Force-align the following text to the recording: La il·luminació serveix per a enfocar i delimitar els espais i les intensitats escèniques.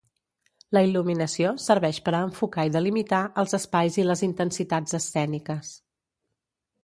La 0.75 0.81
il·luminació 0.85 1.51
serveix 1.65 1.99
per 2.07 2.13
a 2.19 2.21
enfocar 2.29 2.65
i 2.69 2.71
delimitar 2.77 3.19
els 3.43 3.55
espais 3.59 3.99
i 4.05 4.07
les 4.09 4.23
intensitats 4.29 4.99
escèniques. 5.01 5.73